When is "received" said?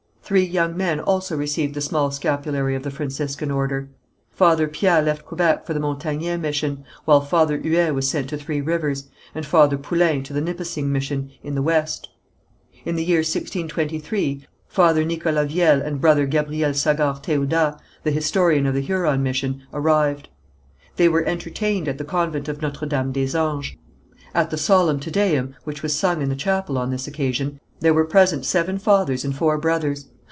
1.35-1.73